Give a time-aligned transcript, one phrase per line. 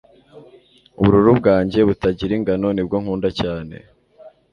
[0.99, 3.75] ubururu bwanjye butagira ingano nibwo nkunda cyane